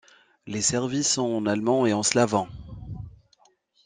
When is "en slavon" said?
1.93-2.47